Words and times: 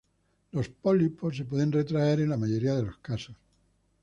Los 0.53 0.67
pólipos 0.67 1.37
se 1.37 1.45
pueden 1.45 1.71
retraer 1.71 2.21
en 2.21 2.29
la 2.31 2.37
mayoría 2.37 2.73
de 2.73 2.81
los 2.81 2.97
casos. 2.97 3.35